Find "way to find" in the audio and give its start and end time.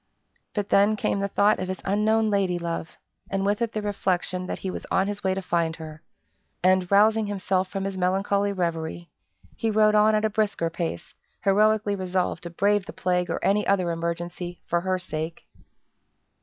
5.23-5.75